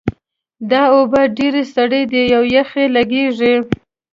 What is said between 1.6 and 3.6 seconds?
سړې دي او یخې لګیږي